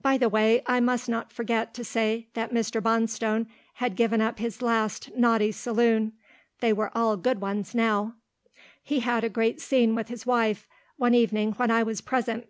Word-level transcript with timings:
By 0.00 0.18
the 0.18 0.28
way, 0.28 0.62
I 0.68 0.78
must 0.78 1.08
not 1.08 1.32
forget 1.32 1.74
to 1.74 1.82
say 1.82 2.28
that 2.34 2.54
Mr. 2.54 2.80
Bonstone 2.80 3.48
had 3.82 3.96
given 3.96 4.20
up 4.20 4.38
his 4.38 4.62
last 4.62 5.12
naughty 5.16 5.50
saloon. 5.50 6.12
They 6.60 6.72
were 6.72 6.92
all 6.96 7.16
good 7.16 7.40
ones 7.40 7.74
now. 7.74 8.14
He 8.84 9.00
had 9.00 9.24
a 9.24 9.28
great 9.28 9.60
scene 9.60 9.96
with 9.96 10.06
his 10.10 10.24
wife, 10.24 10.68
one 10.96 11.12
evening 11.16 11.54
when 11.54 11.72
I 11.72 11.82
was 11.82 12.00
present. 12.00 12.46